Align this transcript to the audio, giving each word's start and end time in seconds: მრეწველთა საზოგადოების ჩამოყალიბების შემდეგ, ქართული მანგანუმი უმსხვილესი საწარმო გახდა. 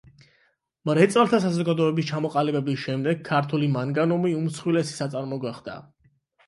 მრეწველთა 0.89 1.39
საზოგადოების 1.43 2.09
ჩამოყალიბების 2.13 2.81
შემდეგ, 2.87 3.23
ქართული 3.31 3.71
მანგანუმი 3.77 4.37
უმსხვილესი 4.43 5.01
საწარმო 5.03 5.45
გახდა. 5.49 5.83